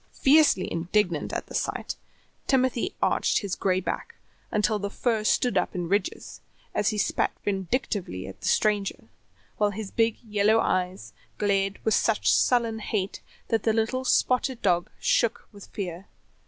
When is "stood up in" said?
5.23-5.87